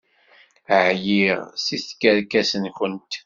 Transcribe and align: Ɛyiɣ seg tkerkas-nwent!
Ɛyiɣ 0.85 1.39
seg 1.65 1.79
tkerkas-nwent! 1.87 3.11